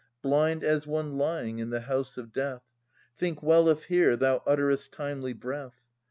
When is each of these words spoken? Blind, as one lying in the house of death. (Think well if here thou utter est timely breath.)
Blind, 0.23 0.63
as 0.63 0.87
one 0.87 1.15
lying 1.19 1.59
in 1.59 1.69
the 1.69 1.81
house 1.81 2.17
of 2.17 2.33
death. 2.33 2.63
(Think 3.15 3.43
well 3.43 3.69
if 3.69 3.83
here 3.83 4.17
thou 4.17 4.41
utter 4.47 4.71
est 4.71 4.91
timely 4.91 5.33
breath.) 5.33 5.83